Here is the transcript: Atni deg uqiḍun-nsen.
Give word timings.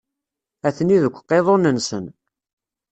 Atni 0.67 0.97
deg 1.03 1.15
uqiḍun-nsen. 1.19 2.05